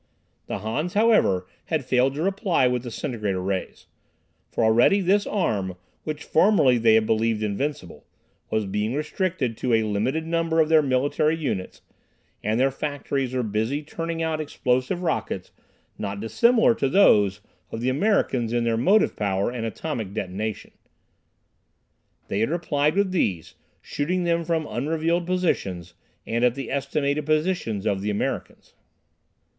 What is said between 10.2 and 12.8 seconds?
number of their military units, and their